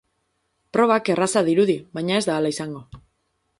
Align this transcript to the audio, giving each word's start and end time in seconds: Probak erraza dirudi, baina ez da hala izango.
Probak 0.77 1.11
erraza 1.15 1.45
dirudi, 1.51 1.77
baina 1.99 2.17
ez 2.21 2.25
da 2.31 2.39
hala 2.41 2.55
izango. 2.57 2.85